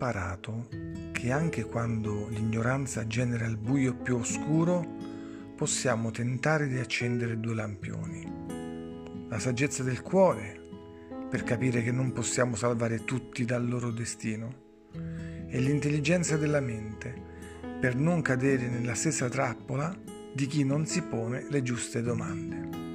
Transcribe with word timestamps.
imparato 0.00 0.66
che 1.12 1.30
anche 1.30 1.64
quando 1.66 2.28
l'ignoranza 2.28 3.06
genera 3.06 3.44
il 3.44 3.58
buio 3.58 3.94
più 3.94 4.16
oscuro, 4.16 4.82
possiamo 5.54 6.10
tentare 6.10 6.68
di 6.68 6.78
accendere 6.78 7.38
due 7.38 7.54
lampioni. 7.54 9.26
La 9.28 9.38
saggezza 9.38 9.82
del 9.82 10.00
cuore, 10.00 10.58
per 11.28 11.42
capire 11.42 11.82
che 11.82 11.92
non 11.92 12.12
possiamo 12.12 12.56
salvare 12.56 13.04
tutti 13.04 13.44
dal 13.44 13.68
loro 13.68 13.90
destino, 13.90 14.68
e 15.46 15.60
l'intelligenza 15.60 16.38
della 16.38 16.60
mente, 16.60 17.14
per 17.78 17.94
non 17.94 18.22
cadere 18.22 18.68
nella 18.68 18.94
stessa 18.94 19.28
trappola 19.28 19.94
di 20.32 20.46
chi 20.46 20.64
non 20.64 20.86
si 20.86 21.02
pone 21.02 21.44
le 21.50 21.62
giuste 21.62 22.00
domande. 22.00 22.89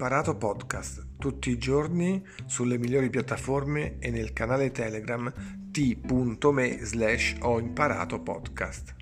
Imparato 0.00 0.34
Podcast 0.34 1.08
tutti 1.18 1.50
i 1.50 1.58
giorni 1.58 2.26
sulle 2.46 2.78
migliori 2.78 3.10
piattaforme 3.10 3.98
e 3.98 4.10
nel 4.10 4.32
canale 4.32 4.70
Telegram 4.70 5.30
t.me 5.70 6.78
slash 6.86 7.36
ho 7.40 7.58
imparato 7.60 8.18
podcast. 8.22 8.94